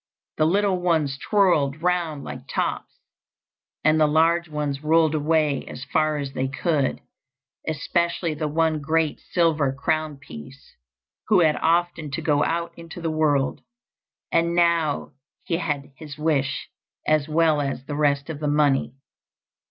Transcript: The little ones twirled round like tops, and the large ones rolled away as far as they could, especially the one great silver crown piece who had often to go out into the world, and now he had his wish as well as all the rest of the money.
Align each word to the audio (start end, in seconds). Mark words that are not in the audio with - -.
The 0.37 0.45
little 0.47 0.79
ones 0.81 1.15
twirled 1.19 1.83
round 1.83 2.23
like 2.23 2.47
tops, 2.47 2.91
and 3.83 4.01
the 4.01 4.07
large 4.07 4.49
ones 4.49 4.83
rolled 4.83 5.13
away 5.13 5.63
as 5.67 5.83
far 5.83 6.17
as 6.17 6.33
they 6.33 6.47
could, 6.47 7.01
especially 7.67 8.33
the 8.33 8.47
one 8.47 8.81
great 8.81 9.19
silver 9.19 9.71
crown 9.71 10.17
piece 10.17 10.73
who 11.27 11.41
had 11.41 11.55
often 11.57 12.09
to 12.09 12.21
go 12.23 12.43
out 12.43 12.73
into 12.75 12.99
the 12.99 13.11
world, 13.11 13.61
and 14.31 14.55
now 14.55 15.11
he 15.43 15.57
had 15.57 15.91
his 15.95 16.17
wish 16.17 16.67
as 17.05 17.27
well 17.29 17.61
as 17.61 17.81
all 17.81 17.85
the 17.85 17.95
rest 17.95 18.27
of 18.27 18.39
the 18.39 18.47
money. 18.47 18.95